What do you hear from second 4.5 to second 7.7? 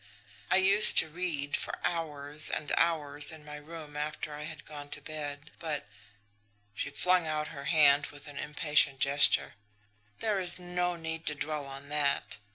gone to bed. But" she flung out her